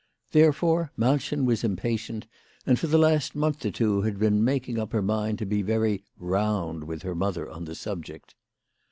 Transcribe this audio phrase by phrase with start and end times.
[0.31, 2.25] Therefore, Malchen was impatient,
[2.65, 5.61] and for the last month or two had been making up her mind to be
[5.61, 6.03] very"
[6.35, 8.33] round" with her mother on the subject.